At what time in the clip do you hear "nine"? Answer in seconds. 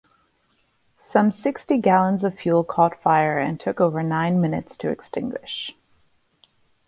4.01-4.41